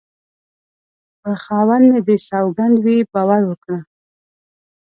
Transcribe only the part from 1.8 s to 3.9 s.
مې دې سوگند وي باور وکړه